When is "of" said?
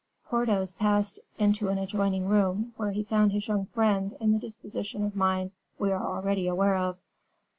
5.05-5.15, 6.75-6.97